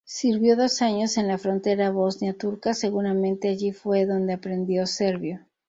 Sirvió 0.03 0.55
dos 0.55 0.81
años 0.81 1.17
en 1.17 1.27
la 1.27 1.37
frontera 1.37 1.91
bosnia- 1.91 2.33
turca, 2.35 2.73
seguramente 2.73 3.49
allí 3.49 3.71
fue 3.71 4.07
donde 4.07 4.33
aprendió 4.33 4.87
serbio. 4.87 5.41